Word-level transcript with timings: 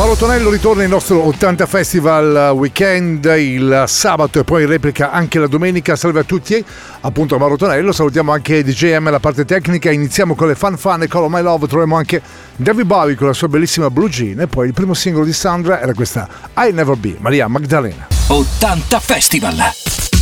Mauro 0.00 0.16
Tonello 0.16 0.48
ritorna 0.48 0.82
il 0.82 0.88
nostro 0.88 1.26
80 1.26 1.66
Festival 1.66 2.52
Weekend 2.54 3.30
il 3.36 3.84
sabato 3.86 4.38
e 4.38 4.44
poi 4.44 4.62
in 4.62 4.68
replica 4.70 5.10
anche 5.10 5.38
la 5.38 5.46
domenica. 5.46 5.94
Salve 5.94 6.20
a 6.20 6.24
tutti, 6.24 6.64
appunto 7.02 7.36
Mauro 7.36 7.58
Tonello. 7.58 7.92
Salutiamo 7.92 8.32
anche 8.32 8.64
DJM 8.64 9.10
la 9.10 9.20
parte 9.20 9.44
tecnica. 9.44 9.90
Iniziamo 9.90 10.34
con 10.34 10.48
le 10.48 10.54
fan 10.54 10.78
fan 10.78 11.02
e 11.02 11.06
Call 11.06 11.30
My 11.30 11.42
Love. 11.42 11.66
Troviamo 11.66 11.96
anche 11.96 12.22
David 12.56 12.86
Bowie 12.86 13.14
con 13.14 13.26
la 13.26 13.34
sua 13.34 13.48
bellissima 13.48 13.90
Blue 13.90 14.08
Jean. 14.08 14.40
E 14.40 14.46
poi 14.46 14.68
il 14.68 14.72
primo 14.72 14.94
singolo 14.94 15.26
di 15.26 15.34
Sandra 15.34 15.82
era 15.82 15.92
questa 15.92 16.26
I 16.56 16.70
Never 16.72 16.96
Be, 16.96 17.16
Maria 17.18 17.46
Magdalena. 17.48 18.06
80 18.28 19.00
Festival. 19.00 19.54
Festival. 19.54 20.19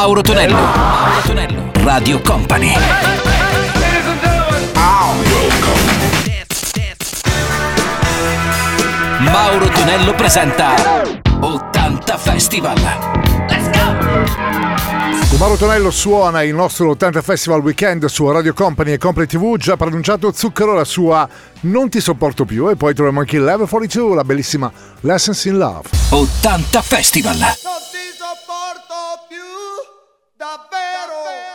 Mauro 0.00 0.22
Tonello. 0.22 0.54
Mauro 0.56 1.20
Tonello. 1.26 1.70
Radio 1.84 2.22
Company. 2.22 2.74
Mauro 9.18 9.68
Tonello 9.68 10.14
presenta 10.14 10.74
80 11.40 12.16
Festival. 12.16 12.80
Let's 13.46 13.68
go! 13.72 15.36
Mauro 15.36 15.56
Tonello 15.56 15.90
suona 15.90 16.44
il 16.44 16.54
nostro 16.54 16.88
80 16.88 17.20
Festival 17.20 17.60
Weekend 17.60 18.06
su 18.06 18.26
Radio 18.30 18.54
Company 18.54 18.92
e 18.92 18.96
Company 18.96 19.26
TV, 19.26 19.58
già 19.58 19.76
pronunciato 19.76 20.32
Zucchero 20.32 20.72
la 20.72 20.84
sua 20.84 21.28
Non 21.60 21.90
ti 21.90 22.00
sopporto 22.00 22.46
più 22.46 22.70
e 22.70 22.76
poi 22.76 22.94
troviamo 22.94 23.20
anche 23.20 23.36
il 23.36 23.44
Level 23.44 23.68
42, 23.68 24.14
la 24.14 24.24
bellissima 24.24 24.72
Lessons 25.00 25.44
in 25.44 25.58
Love. 25.58 25.90
80 26.08 26.80
Festival. 26.80 27.36
Davvero. 30.40 31.49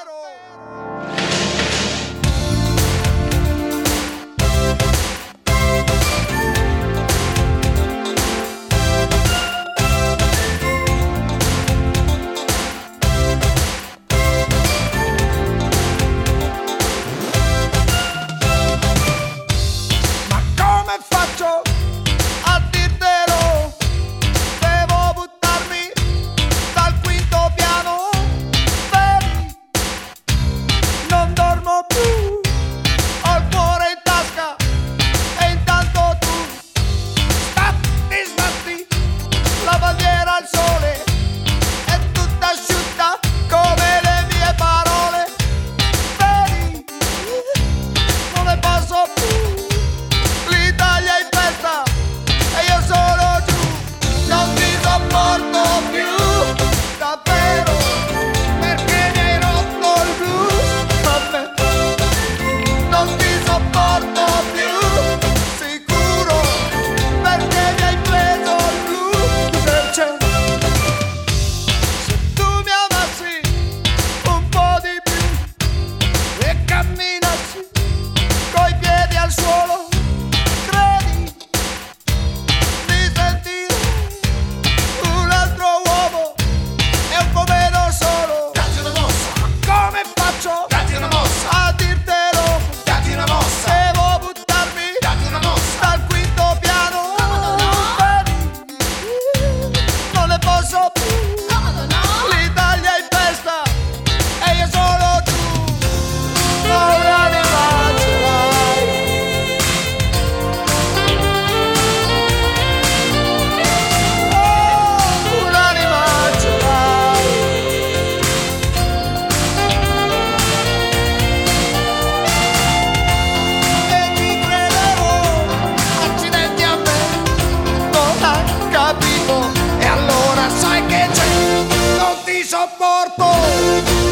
sopporto, 132.66 133.24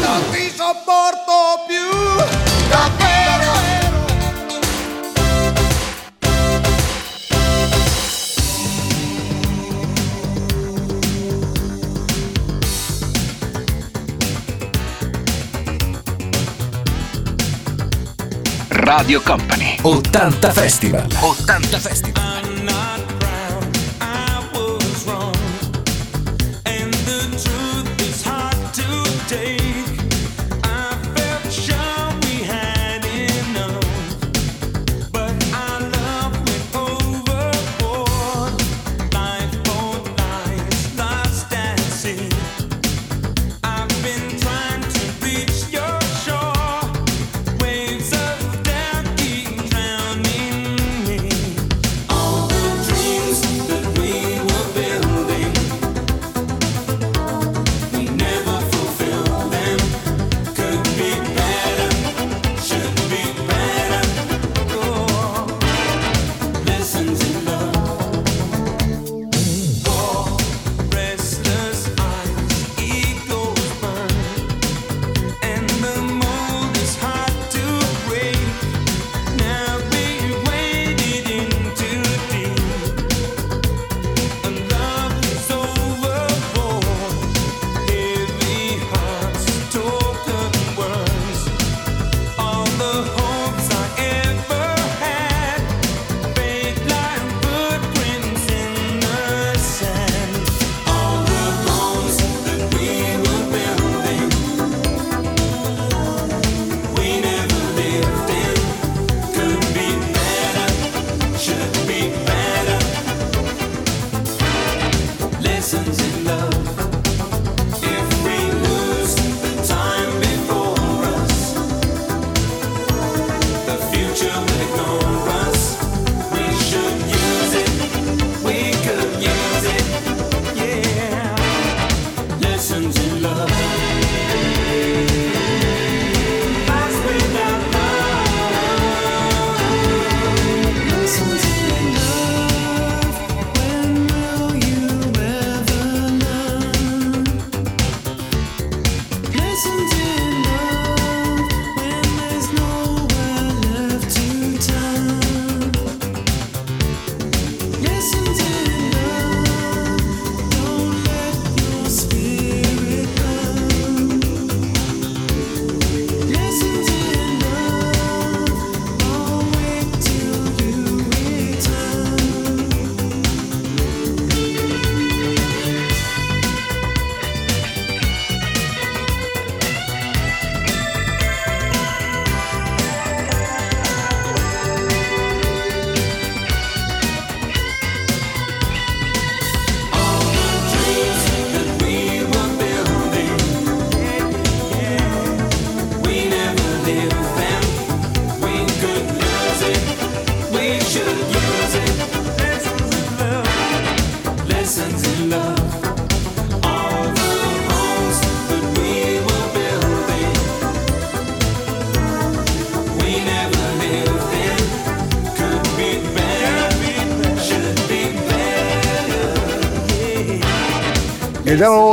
non 0.00 0.22
ti 0.30 0.48
sopporto 0.54 1.64
più, 1.66 2.68
davvero. 2.68 3.72
Radio 18.68 19.20
Company. 19.22 19.78
80 19.82 20.52
Festival. 20.52 21.06
80 21.20 21.78
Festival. 21.78 22.43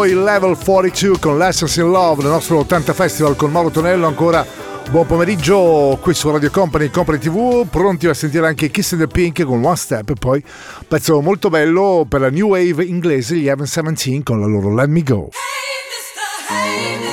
poi 0.01 0.15
Level 0.15 0.58
42 0.58 1.20
con 1.20 1.38
Lessons 1.38 1.75
in 1.75 1.91
Love, 1.91 2.24
il 2.24 2.29
nostro 2.29 2.58
80 2.58 2.91
Festival 2.91 3.36
con 3.36 3.51
Mauro 3.51 3.70
Tonello 3.70 4.08
ancora 4.08 4.43
Buon 4.89 5.05
pomeriggio 5.05 6.00
qui 6.01 6.15
su 6.15 6.31
Radio 6.31 6.50
Company, 6.50 6.89
Company 6.89 7.20
TV, 7.20 7.67
pronti 7.67 8.08
a 8.08 8.15
sentire 8.15 8.48
anche 8.48 8.72
Kiss 8.72 8.93
in 8.93 8.98
the 8.98 9.05
Pink 9.05 9.43
con 9.43 9.63
One 9.63 9.75
Step 9.75 10.10
e 10.10 10.13
poi 10.15 10.43
pezzo 10.88 11.22
molto 11.22 11.50
bello 11.50 12.08
per 12.10 12.22
la 12.22 12.31
new 12.31 12.48
wave 12.48 12.84
inglese, 12.84 13.36
gli 13.36 13.48
Evan 13.48 13.67
17 13.67 14.24
con 14.24 14.39
la 14.39 14.48
loro 14.48 14.74
Let 14.74 14.88
Me 14.88 15.03
Go. 15.03 15.29
Hey, 15.29 15.77
Mr. 15.91 16.50
Hey, 16.50 16.98
Mr. 16.98 17.11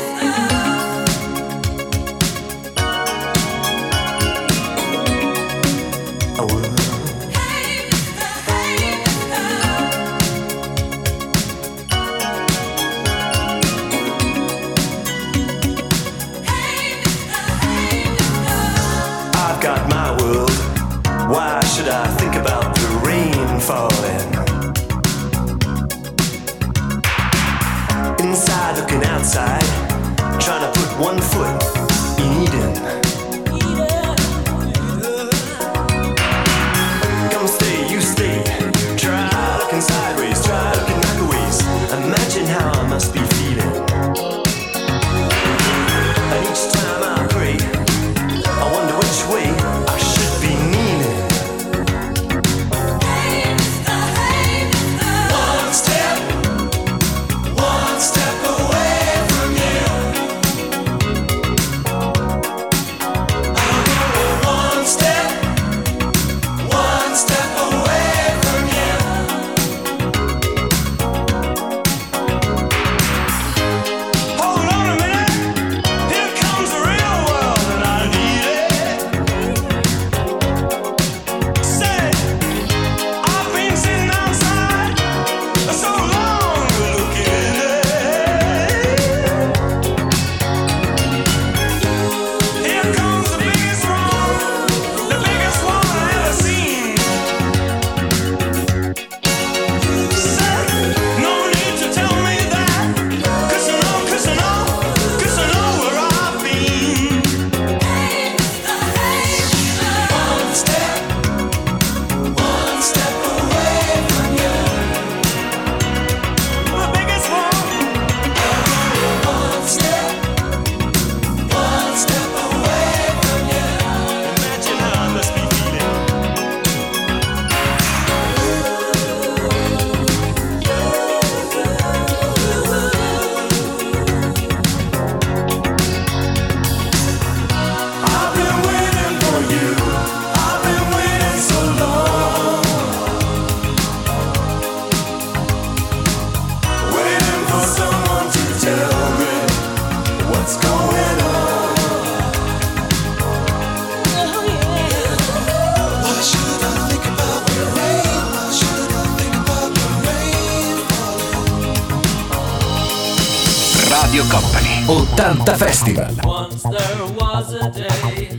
Radio 164.18 164.32
Company 164.32 164.84
80 164.88 165.54
Festival. 165.58 166.16
Once 166.24 166.64
there 166.64 167.06
was 167.14 167.52
a 167.54 167.70
day 167.70 168.37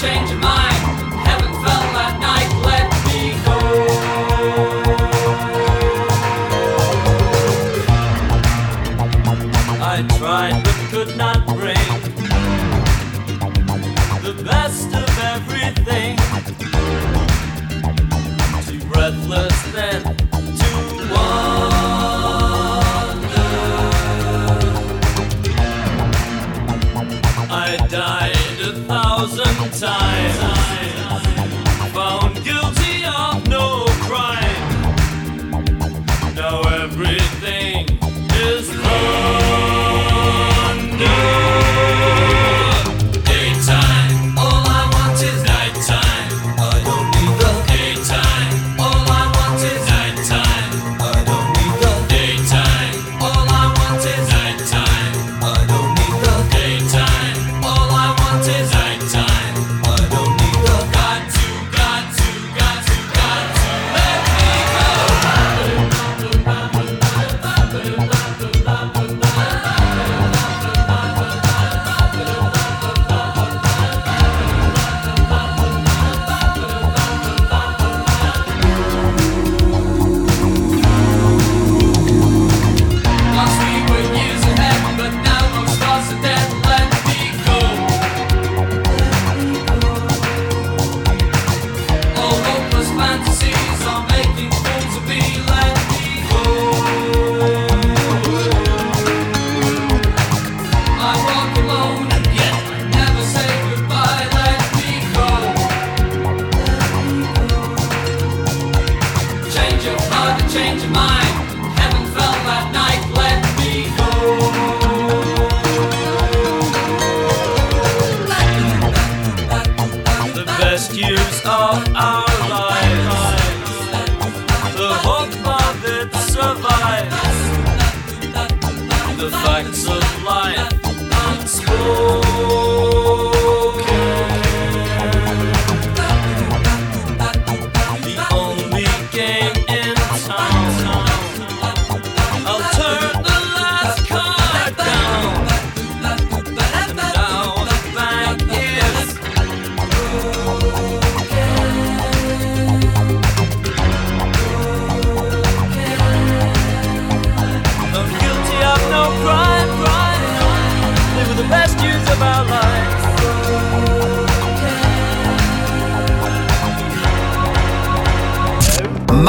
change 0.00 0.30
your 0.30 0.38
mind. 0.38 0.57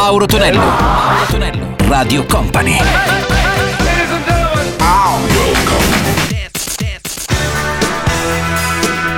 Mauro 0.01 0.25
Tonello. 0.25 0.59
Mauro 0.61 1.25
Tonello. 1.29 1.75
Radio 1.89 2.25
Company. 2.25 2.77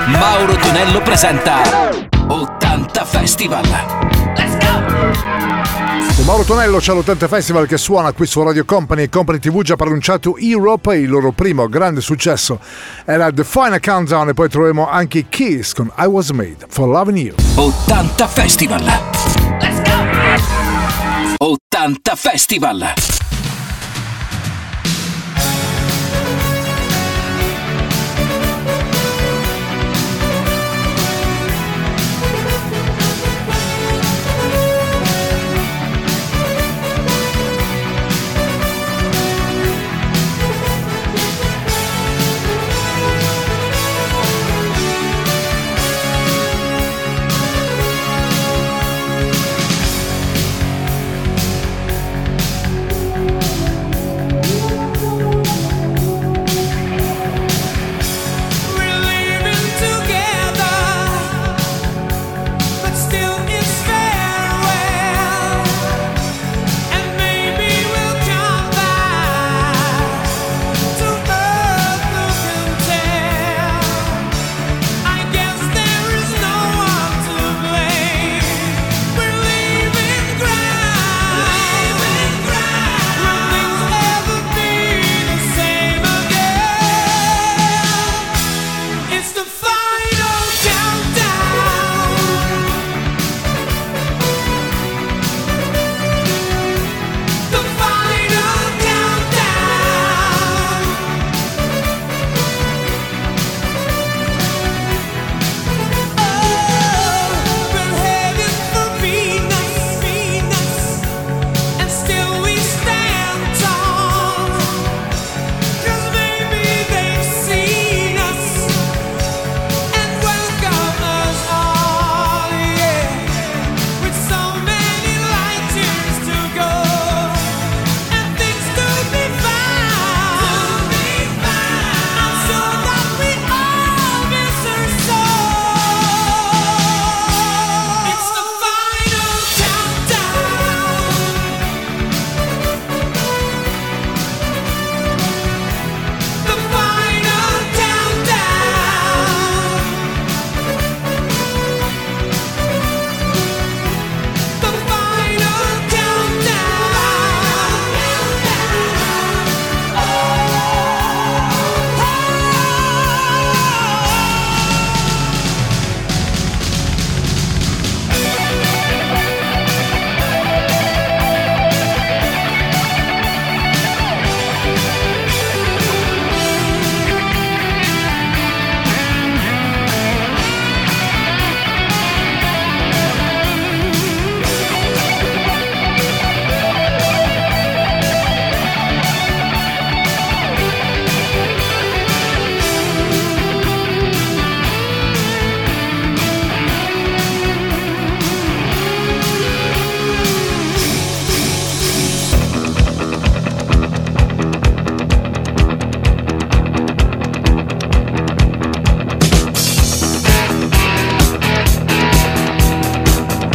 Mauro 0.06 0.56
Tonello 0.56 1.00
presenta 1.02 1.60
80 2.26 3.04
Festival. 3.04 3.64
Let's 4.36 4.56
go! 4.58 6.24
Mauro 6.24 6.42
Tonello 6.42 6.78
c'è 6.78 6.92
l'80 6.92 7.28
Festival 7.28 7.68
che 7.68 7.78
suona 7.78 8.10
qui 8.10 8.26
su 8.26 8.42
Radio 8.42 8.64
Company 8.64 9.04
e 9.04 9.08
Company 9.08 9.38
TV 9.38 9.62
già 9.62 9.76
pronunciato 9.76 10.36
Europe 10.36 10.96
il 10.96 11.08
loro 11.08 11.30
primo 11.30 11.68
grande 11.68 12.00
successo 12.00 12.58
era 13.04 13.30
The 13.30 13.44
Final 13.44 13.80
Countdown 13.80 14.30
e 14.30 14.34
poi 14.34 14.48
troveremo 14.48 14.88
anche 14.88 15.26
Kiss 15.28 15.74
con 15.74 15.92
I 15.96 16.06
Was 16.06 16.30
Made 16.30 16.66
for 16.68 16.88
Loving 16.88 17.18
You 17.18 17.34
80 17.54 18.26
Festival 18.26 18.82
Let's 19.60 19.76
go! 19.76 19.81
80 21.42 22.16
Festival! 22.16 22.94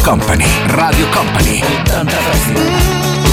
Company, 0.07 0.45
Radio 0.67 1.05
Company, 1.09 1.61
80 1.61 3.26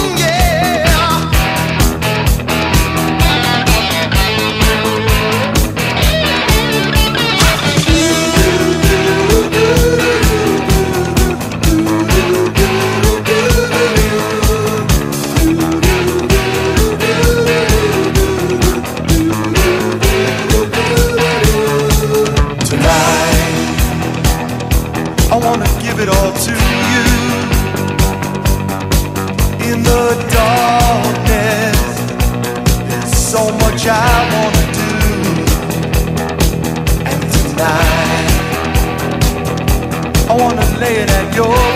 yo. 41.34 41.73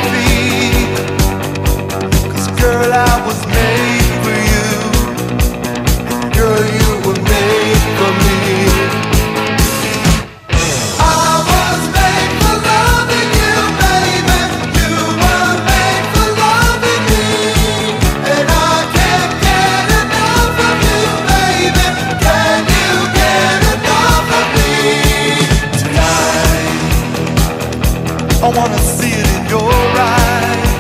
wanna 28.59 28.79
see 28.79 29.13
it 29.13 29.29
in 29.37 29.45
your 29.55 29.73
eyes. 30.11 30.71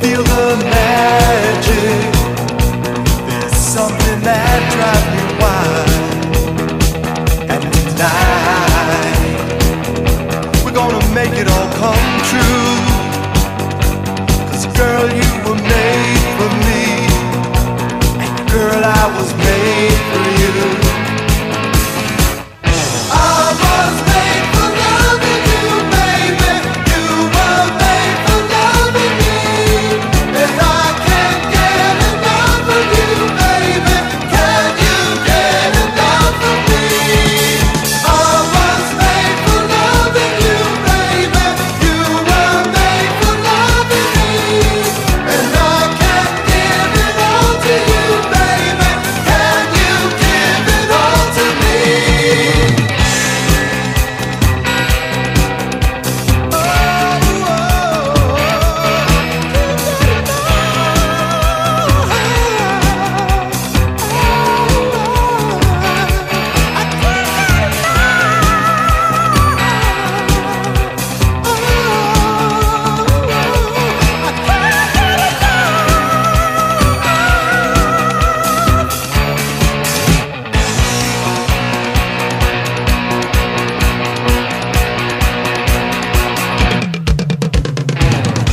Feel 0.00 0.22
the 0.24 0.56
magic. 0.64 1.25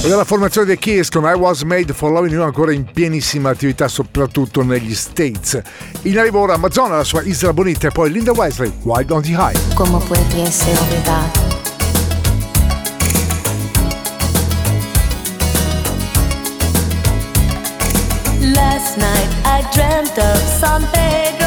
E 0.06 0.10
dalla 0.10 0.26
formazione 0.26 0.68
dei 0.68 0.78
Kiss 0.78 1.08
con 1.08 1.24
I 1.24 1.34
Was 1.34 1.62
Made 1.62 1.94
for 1.94 2.12
Loving 2.12 2.34
You 2.34 2.44
ancora 2.44 2.74
in 2.74 2.84
pienissima 2.84 3.52
attività 3.52 3.88
soprattutto 3.88 4.62
negli 4.62 4.94
States. 4.94 5.62
In 6.02 6.20
arrivo 6.20 6.42
ora 6.42 6.56
Amazon, 6.56 6.90
la 6.90 7.06
sua 7.06 7.22
Isla 7.22 7.54
Bonita 7.54 7.88
e 7.88 7.92
poi 7.92 8.12
Linda 8.12 8.34
Wesley, 8.34 8.70
Wild 8.82 9.12
on 9.12 9.22
the 9.22 9.30
High. 9.30 9.74
Come 9.76 10.04
puoi 10.04 10.20
essere 10.42 10.78
olvidato? 10.78 11.40
Last 18.42 18.98
night 18.98 19.30
I 19.46 19.66
dreamt 19.72 20.18
of 20.18 20.60
San 20.60 20.86
Pedro 20.92 21.43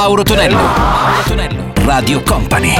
Mauro 0.00 0.22
Tonello. 0.22 0.56
Mauro 0.56 1.22
Tonello. 1.26 1.72
Radio 1.84 2.22
Company. 2.22 2.74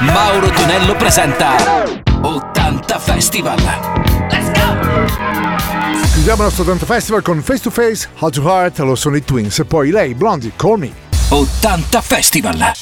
Mauro 0.00 0.48
Tonello 0.48 0.96
presenta 0.96 1.84
80 2.22 2.98
Festival. 2.98 3.58
Let's 4.30 4.50
go! 4.52 6.08
Chiudiamo 6.14 6.38
il 6.38 6.44
nostro 6.44 6.62
80 6.62 6.86
Festival 6.86 7.20
con 7.20 7.42
Face 7.42 7.60
to 7.60 7.70
Face, 7.70 8.08
Hot 8.20 8.32
to 8.32 8.42
Heart, 8.42 8.78
lo 8.78 8.94
sono 8.94 9.16
i 9.16 9.22
Twins 9.22 9.58
e 9.58 9.66
poi 9.66 9.90
lei, 9.90 10.14
Blondie, 10.14 10.52
Call 10.56 10.78
Me. 10.78 10.90
80 11.28 12.00
Festival. 12.00 12.72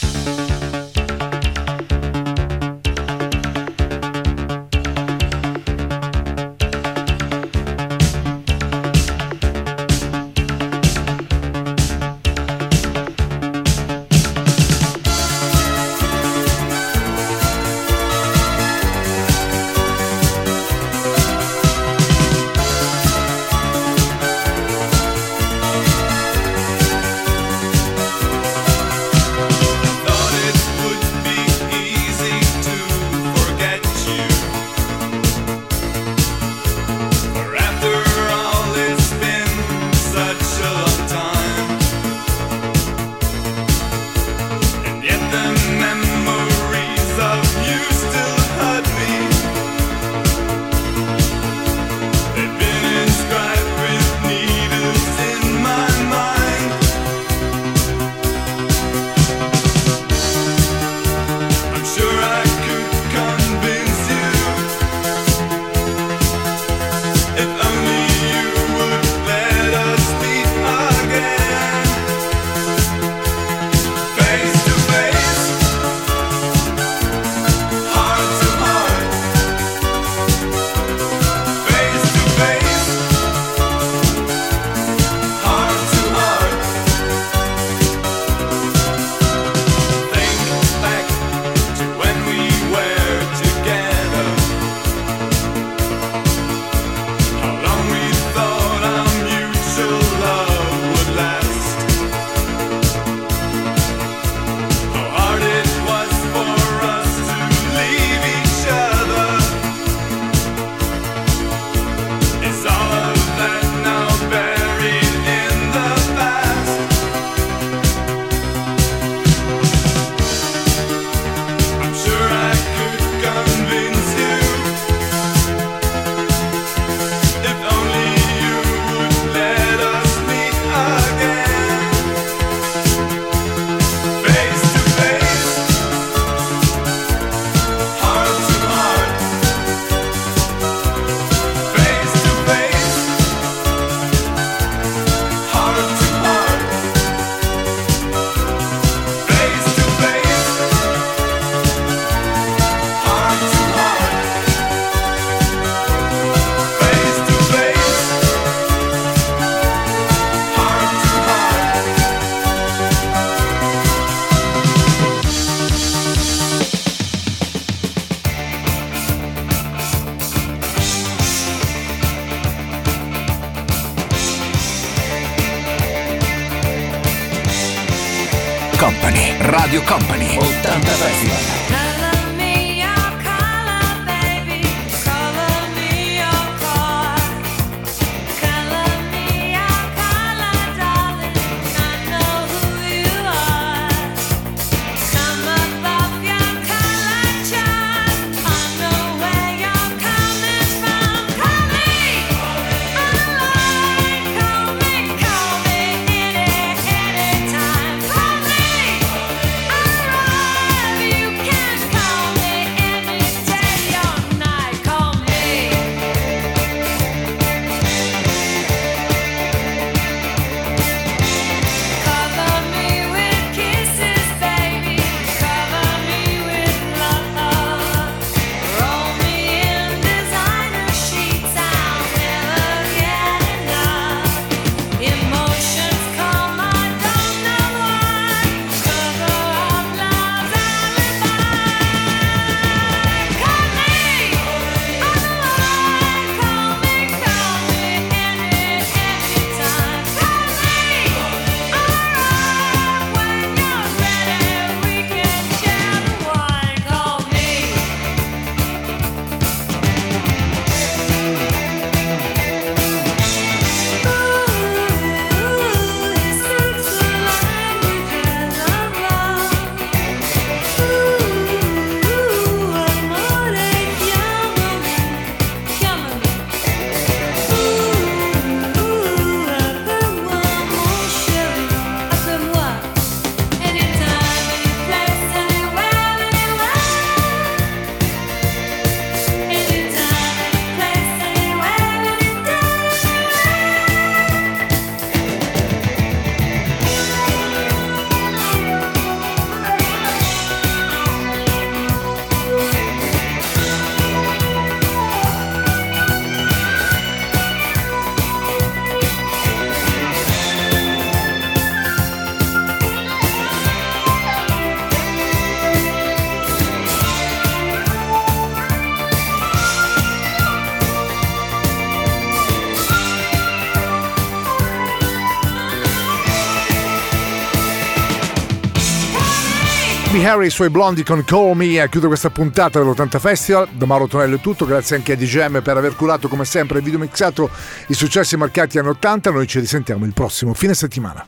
E 330.20 330.46
i 330.46 330.50
suoi 330.50 330.68
blondi 330.68 331.04
con 331.04 331.22
Call 331.24 331.54
Me 331.54 331.80
a 331.80 331.86
chiudere 331.86 332.08
questa 332.08 332.28
puntata 332.28 332.80
dell'80 332.80 333.20
Festival. 333.20 333.68
Da 333.70 333.86
Mauro 333.86 334.08
Tonello 334.08 334.34
è 334.34 334.40
tutto, 334.40 334.66
grazie 334.66 334.96
anche 334.96 335.12
a 335.12 335.16
DGM 335.16 335.62
per 335.62 335.76
aver 335.76 335.94
curato 335.94 336.26
come 336.26 336.44
sempre 336.44 336.78
il 336.78 336.84
video 336.84 336.98
mixato 336.98 337.48
i 337.86 337.94
successi 337.94 338.36
marcati 338.36 338.78
anni 338.78 338.88
80. 338.88 339.30
Noi 339.30 339.46
ci 339.46 339.60
risentiamo 339.60 340.04
il 340.04 340.12
prossimo 340.12 340.54
fine 340.54 340.74
settimana. 340.74 341.24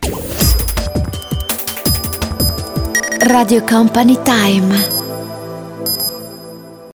Radio 3.20 3.62
Company 3.62 4.18
Time. 4.24 4.99